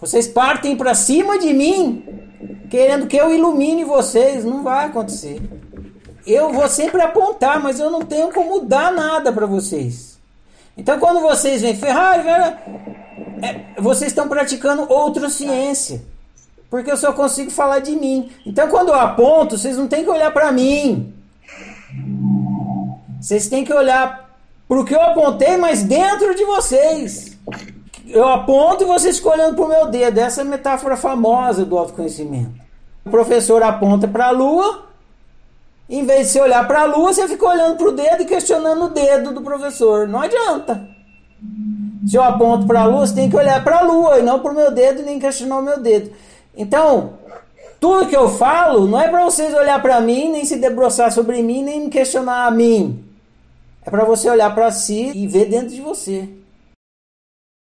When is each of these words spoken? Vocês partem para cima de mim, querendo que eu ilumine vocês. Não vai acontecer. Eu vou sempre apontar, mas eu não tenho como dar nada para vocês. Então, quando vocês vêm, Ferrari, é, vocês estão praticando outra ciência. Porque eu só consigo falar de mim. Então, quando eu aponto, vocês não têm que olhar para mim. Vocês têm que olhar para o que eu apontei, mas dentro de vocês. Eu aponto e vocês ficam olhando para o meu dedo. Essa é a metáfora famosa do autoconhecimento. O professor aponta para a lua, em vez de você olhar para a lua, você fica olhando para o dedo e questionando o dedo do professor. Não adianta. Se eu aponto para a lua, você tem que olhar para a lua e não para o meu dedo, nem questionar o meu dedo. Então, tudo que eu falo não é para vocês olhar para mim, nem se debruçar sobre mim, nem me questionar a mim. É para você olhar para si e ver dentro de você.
Vocês 0.00 0.28
partem 0.28 0.76
para 0.76 0.94
cima 0.94 1.38
de 1.38 1.52
mim, 1.52 2.04
querendo 2.70 3.06
que 3.06 3.16
eu 3.16 3.34
ilumine 3.34 3.84
vocês. 3.84 4.44
Não 4.44 4.62
vai 4.62 4.86
acontecer. 4.86 5.40
Eu 6.26 6.52
vou 6.52 6.68
sempre 6.68 7.00
apontar, 7.00 7.60
mas 7.60 7.80
eu 7.80 7.90
não 7.90 8.02
tenho 8.02 8.32
como 8.32 8.60
dar 8.60 8.92
nada 8.92 9.32
para 9.32 9.46
vocês. 9.46 10.18
Então, 10.76 10.98
quando 11.00 11.20
vocês 11.20 11.62
vêm, 11.62 11.74
Ferrari, 11.74 12.28
é, 13.42 13.80
vocês 13.80 14.12
estão 14.12 14.28
praticando 14.28 14.86
outra 14.92 15.28
ciência. 15.28 16.02
Porque 16.70 16.90
eu 16.90 16.96
só 16.96 17.12
consigo 17.12 17.50
falar 17.50 17.80
de 17.80 17.92
mim. 17.92 18.30
Então, 18.46 18.68
quando 18.68 18.88
eu 18.90 18.94
aponto, 18.94 19.56
vocês 19.58 19.76
não 19.76 19.88
têm 19.88 20.04
que 20.04 20.10
olhar 20.10 20.30
para 20.32 20.52
mim. 20.52 21.12
Vocês 23.20 23.48
têm 23.48 23.64
que 23.64 23.72
olhar 23.72 24.28
para 24.68 24.80
o 24.80 24.84
que 24.84 24.94
eu 24.94 25.02
apontei, 25.02 25.56
mas 25.56 25.82
dentro 25.82 26.34
de 26.34 26.44
vocês. 26.44 27.36
Eu 28.10 28.26
aponto 28.26 28.84
e 28.84 28.86
vocês 28.86 29.18
ficam 29.18 29.32
olhando 29.32 29.54
para 29.54 29.64
o 29.64 29.68
meu 29.68 29.86
dedo. 29.88 30.18
Essa 30.18 30.40
é 30.40 30.44
a 30.44 30.46
metáfora 30.46 30.96
famosa 30.96 31.64
do 31.64 31.76
autoconhecimento. 31.76 32.52
O 33.04 33.10
professor 33.10 33.62
aponta 33.62 34.08
para 34.08 34.28
a 34.28 34.30
lua, 34.30 34.86
em 35.88 36.04
vez 36.04 36.26
de 36.26 36.32
você 36.32 36.40
olhar 36.40 36.66
para 36.66 36.82
a 36.82 36.84
lua, 36.84 37.12
você 37.12 37.26
fica 37.26 37.46
olhando 37.46 37.76
para 37.76 37.88
o 37.88 37.92
dedo 37.92 38.22
e 38.22 38.26
questionando 38.26 38.84
o 38.84 38.88
dedo 38.90 39.32
do 39.32 39.40
professor. 39.40 40.06
Não 40.06 40.20
adianta. 40.20 40.86
Se 42.06 42.16
eu 42.16 42.22
aponto 42.22 42.66
para 42.66 42.82
a 42.82 42.84
lua, 42.84 43.06
você 43.06 43.14
tem 43.14 43.30
que 43.30 43.36
olhar 43.36 43.62
para 43.64 43.78
a 43.78 43.82
lua 43.82 44.18
e 44.18 44.22
não 44.22 44.40
para 44.40 44.52
o 44.52 44.54
meu 44.54 44.70
dedo, 44.70 45.02
nem 45.02 45.18
questionar 45.18 45.58
o 45.58 45.62
meu 45.62 45.80
dedo. 45.80 46.10
Então, 46.54 47.14
tudo 47.80 48.06
que 48.06 48.16
eu 48.16 48.28
falo 48.28 48.86
não 48.86 49.00
é 49.00 49.08
para 49.08 49.24
vocês 49.24 49.54
olhar 49.54 49.80
para 49.80 50.00
mim, 50.00 50.30
nem 50.30 50.44
se 50.44 50.56
debruçar 50.56 51.10
sobre 51.12 51.42
mim, 51.42 51.62
nem 51.62 51.80
me 51.84 51.88
questionar 51.88 52.46
a 52.46 52.50
mim. 52.50 53.04
É 53.82 53.90
para 53.90 54.04
você 54.04 54.28
olhar 54.28 54.54
para 54.54 54.70
si 54.70 55.12
e 55.14 55.26
ver 55.26 55.46
dentro 55.46 55.68
de 55.68 55.80
você. 55.80 56.28